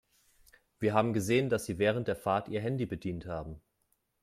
[0.79, 3.61] Wir haben gesehen, dass Sie während der Fahrt Ihr Handy bedient haben.